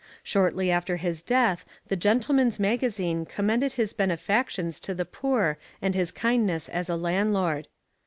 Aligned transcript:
Shortly 0.23 0.71
after 0.71 0.97
his 0.97 1.21
death 1.21 1.63
the 1.87 1.95
Gentleman's 1.95 2.59
Magazine 2.59 3.23
commended 3.23 3.73
his 3.73 3.93
benefactions 3.93 4.79
to 4.79 4.95
the 4.95 5.05
poor 5.05 5.59
and 5.79 5.93
his 5.93 6.11
kindness 6.11 6.67
as 6.67 6.89
a 6.89 6.95
landlord. 6.95 7.67